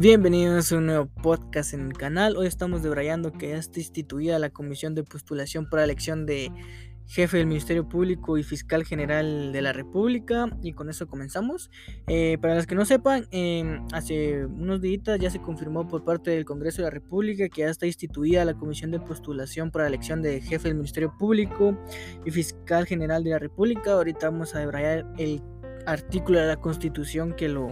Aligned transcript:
Bienvenidos 0.00 0.72
a 0.72 0.78
un 0.78 0.86
nuevo 0.86 1.10
podcast 1.22 1.74
en 1.74 1.88
el 1.88 1.92
canal. 1.92 2.38
Hoy 2.38 2.46
estamos 2.46 2.82
debrayando 2.82 3.32
que 3.32 3.50
ya 3.50 3.58
está 3.58 3.80
instituida 3.80 4.38
la 4.38 4.48
comisión 4.48 4.94
de 4.94 5.04
postulación 5.04 5.68
para 5.68 5.84
elección 5.84 6.24
de 6.24 6.50
jefe 7.06 7.36
del 7.36 7.46
Ministerio 7.46 7.86
Público 7.86 8.38
y 8.38 8.42
Fiscal 8.42 8.86
General 8.86 9.52
de 9.52 9.60
la 9.60 9.74
República. 9.74 10.46
Y 10.62 10.72
con 10.72 10.88
eso 10.88 11.06
comenzamos. 11.06 11.70
Eh, 12.06 12.38
para 12.40 12.54
los 12.54 12.66
que 12.66 12.74
no 12.74 12.86
sepan, 12.86 13.26
em, 13.30 13.84
hace 13.92 14.46
unos 14.46 14.80
días 14.80 15.20
ya 15.20 15.28
se 15.28 15.42
confirmó 15.42 15.86
por 15.86 16.02
parte 16.02 16.30
del 16.30 16.46
Congreso 16.46 16.78
de 16.78 16.84
la 16.84 16.90
República 16.92 17.50
que 17.50 17.60
ya 17.60 17.68
está 17.68 17.84
instituida 17.84 18.46
la 18.46 18.54
comisión 18.54 18.92
de 18.92 19.00
postulación 19.00 19.70
para 19.70 19.86
elección 19.86 20.22
de 20.22 20.40
jefe 20.40 20.68
del 20.68 20.76
Ministerio 20.76 21.12
Público 21.18 21.78
y 22.24 22.30
Fiscal 22.30 22.86
General 22.86 23.22
de 23.22 23.32
la 23.32 23.38
República. 23.38 23.92
Ahorita 23.92 24.30
vamos 24.30 24.54
a 24.54 24.60
debrayar 24.60 25.12
el 25.18 25.42
artículo 25.86 26.40
de 26.40 26.46
la 26.46 26.56
Constitución 26.56 27.34
que 27.34 27.48
lo 27.48 27.70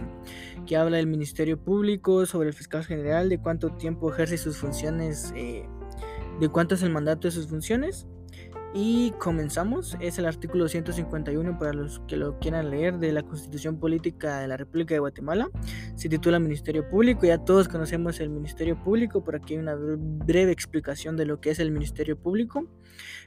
que 0.65 0.77
habla 0.77 0.97
del 0.97 1.07
Ministerio 1.07 1.57
Público 1.61 2.25
sobre 2.25 2.49
el 2.49 2.53
fiscal 2.53 2.85
general, 2.85 3.29
de 3.29 3.39
cuánto 3.39 3.71
tiempo 3.71 4.11
ejerce 4.11 4.37
sus 4.37 4.57
funciones, 4.57 5.33
eh, 5.35 5.65
de 6.39 6.49
cuánto 6.49 6.75
es 6.75 6.83
el 6.83 6.91
mandato 6.91 7.27
de 7.27 7.31
sus 7.31 7.47
funciones. 7.47 8.07
Y 8.71 9.11
comenzamos, 9.17 9.97
es 9.99 10.19
el 10.19 10.27
artículo 10.27 10.67
151 10.67 11.57
para 11.57 11.73
los 11.73 12.01
que 12.01 12.17
lo 12.17 12.37
quieran 12.37 12.69
leer 12.69 12.99
de 12.99 13.11
la 13.11 13.23
Constitución 13.23 13.79
Política 13.79 14.41
de 14.41 14.47
la 14.47 14.57
República 14.57 14.93
de 14.93 14.99
Guatemala. 14.99 15.49
Se 15.95 16.07
titula 16.07 16.37
Ministerio 16.37 16.87
Público, 16.87 17.25
ya 17.25 17.39
todos 17.39 17.67
conocemos 17.67 18.19
el 18.19 18.29
Ministerio 18.29 18.79
Público, 18.83 19.23
por 19.23 19.35
aquí 19.35 19.55
hay 19.55 19.59
una 19.59 19.75
breve 19.75 20.51
explicación 20.51 21.17
de 21.17 21.25
lo 21.25 21.41
que 21.41 21.49
es 21.49 21.57
el 21.57 21.71
Ministerio 21.71 22.15
Público. 22.15 22.67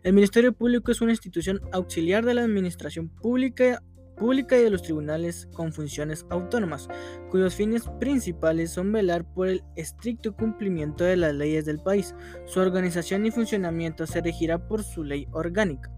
El 0.05 0.12
Ministerio 0.12 0.53
Público 0.53 0.92
es 0.92 1.01
una 1.01 1.11
institución 1.11 1.61
auxiliar 1.73 2.25
de 2.25 2.34
la 2.34 2.45
Administración 2.45 3.09
Pública 3.09 3.83
Pública 4.23 4.57
y 4.57 4.62
de 4.62 4.71
los 4.71 4.83
tribunales 4.83 5.49
con 5.53 5.73
funciones 5.73 6.27
autónomas, 6.31 6.89
cuyos 7.29 7.57
fines 7.57 7.91
principales 7.99 8.71
son 8.71 8.93
velar 8.93 9.25
por 9.25 9.48
el 9.48 9.64
estricto 9.75 10.37
cumplimiento 10.37 11.03
de 11.03 11.17
las 11.17 11.34
leyes 11.34 11.64
del 11.64 11.81
país. 11.81 12.14
Su 12.45 12.61
organización 12.61 13.27
y 13.27 13.33
funcionamiento 13.33 14.06
se 14.06 14.20
regirá 14.20 14.69
por 14.69 14.84
su 14.84 15.03
ley 15.03 15.27
orgánica. 15.33 15.91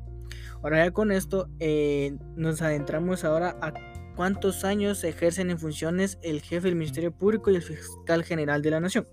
Ahora 0.63 0.87
ya 0.87 0.91
con 0.91 1.13
esto 1.13 1.51
eh, 1.61 2.17
nos 2.35 2.63
adentramos 2.63 3.25
ahora 3.25 3.59
a 3.61 3.75
cuántos 4.17 4.65
años 4.65 5.05
ejercen 5.05 5.51
en 5.51 5.59
funciones 5.59 6.19
el 6.23 6.41
jefe 6.41 6.69
del 6.69 6.77
Ministerio 6.77 7.13
Público 7.13 7.51
y 7.51 7.57
el 7.57 7.63
fiscal 7.63 8.25
general 8.25 8.63
de 8.63 8.71
la 8.71 8.81
Nación. 8.81 9.07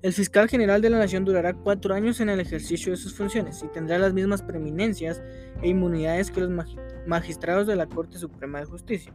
El 0.00 0.14
fiscal 0.14 0.48
general 0.48 0.80
de 0.80 0.88
la 0.88 0.98
Nación 0.98 1.26
durará 1.26 1.52
cuatro 1.52 1.94
años 1.94 2.20
en 2.20 2.30
el 2.30 2.40
ejercicio 2.40 2.92
de 2.92 2.96
sus 2.96 3.14
funciones 3.14 3.62
y 3.62 3.68
tendrá 3.68 3.98
las 3.98 4.14
mismas 4.14 4.40
preeminencias 4.40 5.22
e 5.60 5.68
inmunidades 5.68 6.30
que 6.30 6.40
los 6.40 6.48
magistrados 6.48 6.85
de 7.06 7.76
la 7.76 7.86
Corte 7.86 8.18
Suprema 8.18 8.58
de 8.58 8.66
Justicia. 8.66 9.14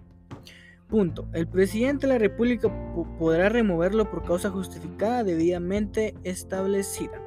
Punto. 0.88 1.28
El 1.34 1.48
presidente 1.48 2.08
de 2.08 2.14
la 2.14 2.20
República 2.20 2.70
podrá 3.18 3.50
removerlo 3.50 4.10
por 4.10 4.24
causa 4.24 4.50
justificada 4.50 5.24
debidamente 5.24 6.16
establecida. 6.24 7.22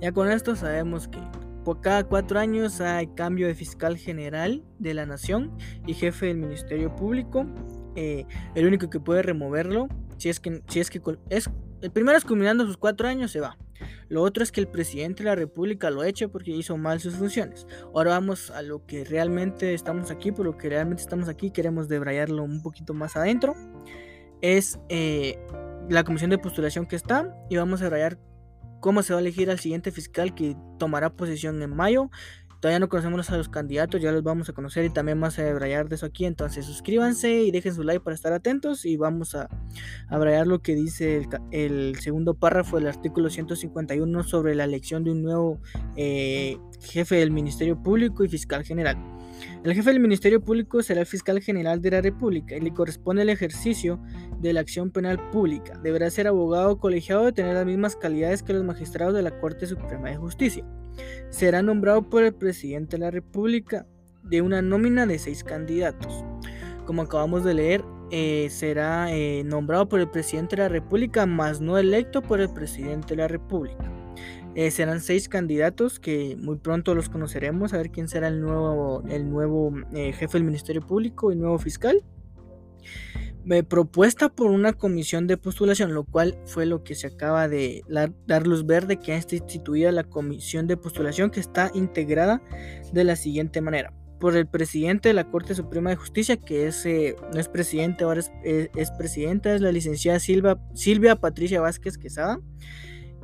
Ya 0.00 0.12
con 0.12 0.30
esto 0.30 0.56
sabemos 0.56 1.08
que 1.08 1.18
por 1.64 1.80
cada 1.80 2.04
cuatro 2.04 2.38
años 2.38 2.80
hay 2.80 3.08
cambio 3.08 3.46
de 3.46 3.54
fiscal 3.54 3.96
general 3.96 4.64
de 4.78 4.94
la 4.94 5.06
nación 5.06 5.56
y 5.86 5.94
jefe 5.94 6.26
del 6.26 6.38
Ministerio 6.38 6.94
Público. 6.96 7.46
Eh, 7.94 8.26
el 8.54 8.66
único 8.66 8.90
que 8.90 9.00
puede 9.00 9.22
removerlo, 9.22 9.88
si 10.16 10.28
es 10.28 10.40
que, 10.40 10.62
si 10.68 10.80
es 10.80 10.88
que 10.90 11.00
es, 11.28 11.50
el 11.80 11.90
primero 11.90 12.16
es 12.16 12.24
culminando 12.24 12.64
sus 12.64 12.76
cuatro 12.76 13.06
años, 13.06 13.30
se 13.30 13.40
va. 13.40 13.56
Lo 14.08 14.22
otro 14.22 14.42
es 14.42 14.52
que 14.52 14.60
el 14.60 14.68
presidente 14.68 15.22
de 15.22 15.28
la 15.30 15.34
República 15.34 15.90
lo 15.90 16.02
eche 16.04 16.28
porque 16.28 16.50
hizo 16.50 16.76
mal 16.76 17.00
sus 17.00 17.14
funciones. 17.14 17.66
Ahora 17.94 18.12
vamos 18.12 18.50
a 18.50 18.62
lo 18.62 18.86
que 18.86 19.04
realmente 19.04 19.74
estamos 19.74 20.10
aquí, 20.10 20.32
por 20.32 20.46
lo 20.46 20.56
que 20.56 20.68
realmente 20.68 21.02
estamos 21.02 21.28
aquí, 21.28 21.50
queremos 21.50 21.88
debrayarlo 21.88 22.42
un 22.42 22.62
poquito 22.62 22.94
más 22.94 23.16
adentro. 23.16 23.54
Es 24.40 24.78
eh, 24.88 25.38
la 25.88 26.04
comisión 26.04 26.30
de 26.30 26.38
postulación 26.38 26.86
que 26.86 26.96
está 26.96 27.36
y 27.50 27.56
vamos 27.56 27.80
a 27.80 27.84
debrayar 27.84 28.18
cómo 28.80 29.02
se 29.02 29.12
va 29.12 29.18
a 29.18 29.20
elegir 29.20 29.50
al 29.50 29.58
siguiente 29.58 29.90
fiscal 29.90 30.34
que 30.34 30.56
tomará 30.78 31.10
posesión 31.10 31.60
en 31.62 31.74
mayo. 31.74 32.10
Todavía 32.60 32.80
no 32.80 32.88
conocemos 32.88 33.30
a 33.30 33.36
los 33.36 33.48
candidatos, 33.48 34.00
ya 34.00 34.10
los 34.10 34.24
vamos 34.24 34.48
a 34.48 34.52
conocer 34.52 34.84
y 34.84 34.90
también 34.90 35.20
vamos 35.20 35.38
a 35.38 35.44
debrayar 35.44 35.88
de 35.88 35.94
eso 35.94 36.06
aquí. 36.06 36.24
Entonces 36.24 36.66
suscríbanse 36.66 37.42
y 37.42 37.50
dejen 37.52 37.74
su 37.74 37.84
like 37.84 38.00
para 38.00 38.14
estar 38.14 38.32
atentos 38.32 38.84
y 38.84 38.96
vamos 38.96 39.36
a, 39.36 39.48
a 40.08 40.44
lo 40.44 40.60
que 40.60 40.74
dice 40.74 41.28
el, 41.52 41.96
segundo 42.00 42.34
párrafo 42.34 42.76
del 42.76 42.88
artículo 42.88 43.30
151 43.30 44.22
sobre 44.24 44.56
la 44.56 44.64
elección 44.64 45.04
de 45.04 45.12
un 45.12 45.22
nuevo 45.22 45.60
eh, 45.96 46.58
jefe 46.82 47.16
del 47.16 47.30
Ministerio 47.30 47.80
Público 47.80 48.24
y 48.24 48.28
fiscal 48.28 48.64
general. 48.64 48.96
El 49.64 49.74
jefe 49.74 49.92
del 49.92 50.00
Ministerio 50.00 50.40
Público 50.42 50.82
será 50.82 51.00
el 51.00 51.06
fiscal 51.06 51.40
general 51.40 51.80
de 51.80 51.92
la 51.92 52.00
República 52.00 52.56
y 52.56 52.60
le 52.60 52.72
corresponde 52.72 53.22
el 53.22 53.28
ejercicio 53.28 54.00
de 54.40 54.52
la 54.52 54.60
acción 54.60 54.90
penal 54.90 55.30
pública. 55.30 55.78
Deberá 55.82 56.10
ser 56.10 56.26
abogado 56.26 56.78
colegiado 56.78 57.24
de 57.24 57.32
tener 57.32 57.54
las 57.54 57.66
mismas 57.66 57.94
calidades 57.94 58.42
que 58.42 58.52
los 58.52 58.64
magistrados 58.64 59.14
de 59.14 59.22
la 59.22 59.38
Corte 59.38 59.66
Suprema 59.66 60.10
de 60.10 60.16
Justicia. 60.16 60.64
Será 61.30 61.62
nombrado 61.62 62.08
por 62.08 62.24
el 62.24 62.34
presidente 62.34 62.96
de 62.96 63.00
la 63.04 63.10
República 63.10 63.86
de 64.22 64.42
una 64.42 64.62
nómina 64.62 65.06
de 65.06 65.18
seis 65.18 65.44
candidatos. 65.44 66.24
Como 66.86 67.02
acabamos 67.02 67.44
de 67.44 67.54
leer, 67.54 67.84
eh, 68.10 68.48
será 68.50 69.12
eh, 69.14 69.42
nombrado 69.44 69.88
por 69.88 70.00
el 70.00 70.08
presidente 70.08 70.56
de 70.56 70.62
la 70.62 70.68
República, 70.68 71.26
más 71.26 71.60
no 71.60 71.76
electo 71.78 72.22
por 72.22 72.40
el 72.40 72.48
presidente 72.48 73.08
de 73.08 73.16
la 73.16 73.28
República. 73.28 73.92
Eh, 74.54 74.70
serán 74.70 75.00
seis 75.00 75.28
candidatos 75.28 76.00
que 76.00 76.36
muy 76.36 76.56
pronto 76.56 76.94
los 76.94 77.08
conoceremos, 77.08 77.74
a 77.74 77.76
ver 77.76 77.90
quién 77.90 78.08
será 78.08 78.28
el 78.28 78.40
nuevo, 78.40 79.04
el 79.08 79.30
nuevo 79.30 79.72
jefe 79.92 80.26
del 80.32 80.44
Ministerio 80.44 80.82
Público 80.82 81.30
y 81.30 81.36
nuevo 81.36 81.58
fiscal 81.58 82.02
propuesta 83.68 84.28
por 84.28 84.50
una 84.50 84.72
comisión 84.72 85.26
de 85.26 85.36
postulación, 85.36 85.94
lo 85.94 86.04
cual 86.04 86.38
fue 86.44 86.66
lo 86.66 86.84
que 86.84 86.94
se 86.94 87.06
acaba 87.06 87.48
de 87.48 87.82
dar 88.26 88.46
luz 88.46 88.66
verde 88.66 88.98
que 88.98 89.16
está 89.16 89.36
instituida 89.36 89.90
la 89.92 90.04
comisión 90.04 90.66
de 90.66 90.76
postulación 90.76 91.30
que 91.30 91.40
está 91.40 91.70
integrada 91.74 92.42
de 92.92 93.04
la 93.04 93.16
siguiente 93.16 93.60
manera. 93.60 93.92
Por 94.20 94.36
el 94.36 94.46
presidente 94.46 95.10
de 95.10 95.14
la 95.14 95.30
Corte 95.30 95.54
Suprema 95.54 95.90
de 95.90 95.96
Justicia, 95.96 96.36
que 96.36 96.66
es, 96.66 96.84
eh, 96.84 97.16
no 97.32 97.40
es 97.40 97.48
presidente, 97.48 98.04
ahora 98.04 98.20
es, 98.42 98.90
presidenta, 98.98 99.54
es 99.54 99.60
la 99.60 99.72
licenciada 99.72 100.18
Silva, 100.18 100.60
Silvia 100.74 101.16
Patricia 101.16 101.60
Vázquez 101.60 101.96
Quesada, 101.96 102.40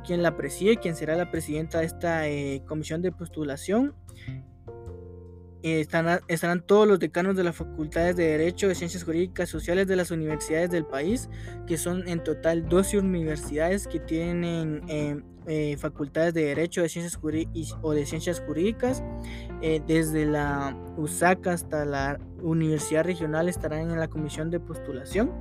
quien 0.05 0.23
la 0.23 0.37
preside, 0.37 0.77
quien 0.77 0.95
será 0.95 1.15
la 1.15 1.31
presidenta 1.31 1.79
de 1.79 1.85
esta 1.85 2.29
eh, 2.29 2.63
comisión 2.65 3.01
de 3.01 3.11
postulación 3.11 3.93
eh, 5.67 5.79
estarán 5.79 6.61
todos 6.61 6.87
los 6.87 6.99
decanos 6.99 7.35
de 7.35 7.43
las 7.43 7.55
facultades 7.55 8.15
de 8.15 8.27
Derecho, 8.27 8.67
de 8.67 8.75
Ciencias 8.75 9.03
Jurídicas 9.03 9.49
Sociales 9.49 9.87
de 9.87 9.95
las 9.95 10.11
universidades 10.11 10.69
del 10.69 10.85
país, 10.85 11.27
que 11.65 11.79
son 11.79 12.07
en 12.07 12.23
total 12.23 12.69
12 12.69 12.99
universidades 12.99 13.87
que 13.87 13.99
tienen 13.99 14.83
eh, 14.87 15.19
eh, 15.47 15.75
facultades 15.77 16.35
de 16.35 16.43
Derecho 16.43 16.83
de 16.83 16.89
Ciencias 16.89 17.19
o 17.81 17.93
de 17.93 18.05
Ciencias 18.05 18.41
Jurídicas. 18.41 19.01
desde 19.87 20.27
la 20.27 20.77
USAC 20.97 21.47
hasta 21.47 21.83
la 21.83 22.19
Universidad 22.43 23.03
Regional 23.03 23.49
estarán 23.49 23.89
en 23.89 23.99
la 23.99 24.07
comisión 24.07 24.51
de 24.51 24.59
postulación. 24.59 25.31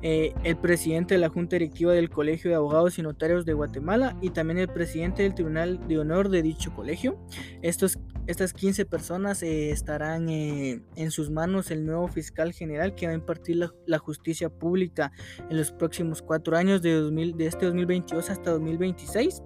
el 0.00 0.56
presidente 0.58 1.14
de 1.14 1.20
la 1.20 1.28
Junta 1.28 1.56
Directiva 1.56 1.92
del 1.92 2.08
Colegio 2.08 2.50
de 2.50 2.56
Abogados 2.56 3.00
y 3.00 3.02
Notarios 3.02 3.44
de 3.44 3.54
Guatemala 3.54 4.16
y 4.20 4.30
también 4.30 4.58
el 4.58 4.68
presidente 4.68 5.24
del 5.24 5.34
Tribunal 5.34 5.88
de 5.88 5.98
Honor 5.98 6.28
de 6.28 6.42
dicho 6.42 6.72
colegio. 6.72 7.18
Estos 7.62 7.98
estas 8.26 8.54
15 8.54 8.86
personas 8.86 9.42
eh, 9.42 9.70
estarán 9.70 10.28
eh, 10.28 10.80
en 10.96 11.10
sus 11.10 11.30
manos 11.30 11.70
el 11.70 11.84
nuevo 11.84 12.08
fiscal 12.08 12.52
general 12.52 12.94
que 12.94 13.06
va 13.06 13.12
a 13.12 13.16
impartir 13.16 13.56
la, 13.86 13.98
justicia 13.98 14.48
pública 14.48 15.12
en 15.50 15.56
los 15.56 15.72
próximos 15.72 16.22
cuatro 16.22 16.56
años 16.56 16.82
de, 16.82 16.94
2000, 16.94 17.36
de 17.36 17.46
este 17.46 17.66
2022 17.66 18.30
hasta 18.30 18.50
2026. 18.52 19.42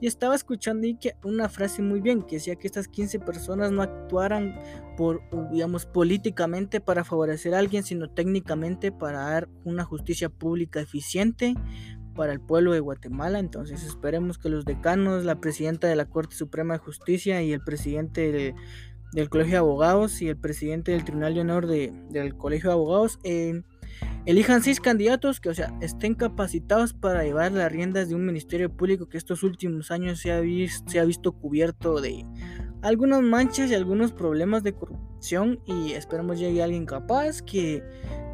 Y 0.00 0.06
estaba 0.06 0.34
escuchando 0.34 0.86
que 1.00 1.14
una 1.24 1.48
frase 1.48 1.82
muy 1.82 2.00
bien 2.00 2.22
que 2.22 2.36
decía 2.36 2.56
que 2.56 2.66
estas 2.66 2.88
15 2.88 3.20
personas 3.20 3.72
no 3.72 3.82
actuaran 3.82 4.60
por, 4.96 5.22
digamos, 5.50 5.86
políticamente 5.86 6.80
para 6.80 7.04
favorecer 7.04 7.54
a 7.54 7.58
alguien, 7.58 7.82
sino 7.82 8.10
técnicamente 8.10 8.92
para 8.92 9.20
dar 9.20 9.48
una 9.64 9.84
justicia 9.84 10.28
pública 10.28 10.80
eficiente, 10.80 11.54
para 12.16 12.32
el 12.32 12.40
pueblo 12.40 12.72
de 12.72 12.80
Guatemala. 12.80 13.38
Entonces 13.38 13.84
esperemos 13.84 14.38
que 14.38 14.48
los 14.48 14.64
decanos, 14.64 15.24
la 15.24 15.40
presidenta 15.40 15.86
de 15.86 15.96
la 15.96 16.06
Corte 16.06 16.34
Suprema 16.34 16.74
de 16.74 16.80
Justicia 16.80 17.42
y 17.42 17.52
el 17.52 17.60
presidente 17.60 18.54
del 19.12 19.28
Colegio 19.28 19.52
de 19.52 19.58
Abogados 19.58 20.20
y 20.22 20.28
el 20.28 20.36
presidente 20.36 20.92
del 20.92 21.04
Tribunal 21.04 21.34
de 21.34 21.40
Honor 21.40 21.66
del 21.66 22.36
Colegio 22.36 22.70
de 22.70 22.74
Abogados 22.74 23.18
eh, 23.22 23.62
elijan 24.24 24.62
seis 24.62 24.80
candidatos 24.80 25.40
que, 25.40 25.50
o 25.50 25.54
sea, 25.54 25.76
estén 25.80 26.14
capacitados 26.14 26.92
para 26.92 27.22
llevar 27.22 27.52
las 27.52 27.70
riendas 27.70 28.08
de 28.08 28.14
un 28.14 28.26
ministerio 28.26 28.74
público 28.74 29.08
que 29.08 29.18
estos 29.18 29.42
últimos 29.42 29.90
años 29.90 30.18
se 30.20 30.32
ha, 30.32 30.42
se 30.86 30.98
ha 30.98 31.04
visto 31.04 31.32
cubierto 31.32 32.00
de 32.00 32.24
algunas 32.82 33.22
manchas 33.22 33.70
y 33.70 33.74
algunos 33.74 34.12
problemas 34.12 34.62
de 34.62 34.72
corrupción 34.72 35.05
y 35.66 35.92
esperemos 35.92 36.38
llegue 36.38 36.62
alguien 36.62 36.86
capaz 36.86 37.42
que 37.42 37.82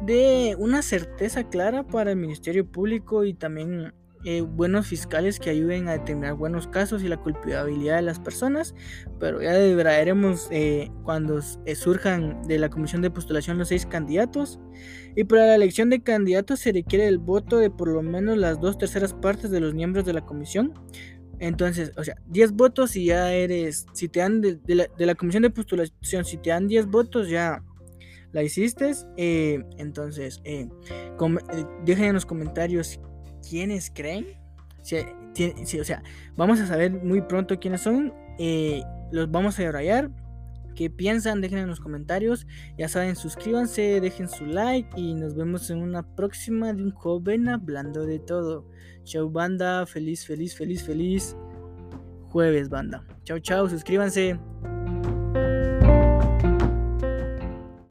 dé 0.05 0.55
una 0.57 0.81
certeza 0.81 1.49
clara 1.49 1.85
para 1.87 2.11
el 2.11 2.17
Ministerio 2.17 2.69
Público 2.69 3.23
y 3.23 3.33
también 3.33 3.93
eh, 4.25 4.39
buenos 4.39 4.87
fiscales 4.87 5.37
que 5.37 5.49
ayuden 5.49 5.89
a 5.89 5.93
determinar 5.93 6.35
buenos 6.35 6.67
casos 6.67 7.03
y 7.03 7.09
la 7.09 7.17
culpabilidad 7.17 7.97
de 7.97 8.03
las 8.03 8.19
personas, 8.19 8.73
pero 9.19 9.41
ya 9.41 9.51
veremos 9.51 10.47
eh, 10.49 10.91
cuando 11.03 11.41
eh, 11.65 11.75
surjan 11.75 12.41
de 12.43 12.57
la 12.57 12.69
comisión 12.69 13.01
de 13.01 13.11
postulación 13.11 13.57
los 13.57 13.67
seis 13.67 13.85
candidatos. 13.85 14.61
Y 15.15 15.25
para 15.25 15.47
la 15.47 15.55
elección 15.55 15.89
de 15.89 16.01
candidatos 16.01 16.61
se 16.61 16.71
requiere 16.71 17.07
el 17.07 17.17
voto 17.17 17.57
de 17.57 17.69
por 17.69 17.89
lo 17.89 18.01
menos 18.01 18.37
las 18.37 18.61
dos 18.61 18.77
terceras 18.77 19.13
partes 19.13 19.51
de 19.51 19.59
los 19.59 19.73
miembros 19.73 20.05
de 20.05 20.13
la 20.13 20.25
comisión. 20.25 20.73
Entonces, 21.43 21.91
o 21.97 22.05
sea, 22.05 22.15
10 22.27 22.53
votos 22.53 22.95
y 22.95 23.07
ya 23.07 23.33
eres, 23.33 23.85
si 23.91 24.07
te 24.07 24.21
dan 24.21 24.39
de, 24.39 24.89
la, 24.97 25.13
comisión 25.15 25.43
de 25.43 25.49
postulación, 25.49 26.23
si 26.23 26.37
te 26.37 26.51
dan 26.51 26.69
10 26.69 26.85
votos 26.85 27.27
ya 27.27 27.61
la 28.31 28.43
hiciste. 28.43 28.93
entonces, 29.17 30.41
dejen 31.83 32.05
en 32.05 32.13
los 32.13 32.25
comentarios 32.25 32.97
quiénes 33.47 33.91
creen. 33.93 34.25
Si, 34.83 35.79
o 35.79 35.83
sea, 35.83 36.01
vamos 36.37 36.61
a 36.61 36.65
saber 36.67 36.91
muy 36.91 37.19
pronto 37.19 37.59
quiénes 37.59 37.81
son. 37.81 38.13
Eh, 38.39 38.81
los 39.11 39.29
vamos 39.29 39.59
a 39.59 39.63
debrayar. 39.63 40.09
¿Qué 40.75 40.89
piensan? 40.89 41.41
Dejen 41.41 41.59
en 41.59 41.67
los 41.67 41.79
comentarios. 41.79 42.47
Ya 42.77 42.87
saben, 42.87 43.15
suscríbanse, 43.15 44.01
dejen 44.01 44.27
su 44.27 44.45
like 44.45 44.89
y 44.99 45.13
nos 45.13 45.35
vemos 45.35 45.69
en 45.69 45.79
una 45.79 46.15
próxima 46.15 46.73
de 46.73 46.83
un 46.83 46.91
joven 46.91 47.49
hablando 47.49 48.05
de 48.05 48.19
todo. 48.19 48.69
Chau 49.03 49.29
banda, 49.29 49.85
feliz, 49.85 50.25
feliz, 50.25 50.55
feliz, 50.55 50.83
feliz 50.83 51.35
jueves 52.33 52.69
banda. 52.69 53.05
Chau, 53.23 53.39
chau, 53.39 53.69
suscríbanse. 53.69 54.39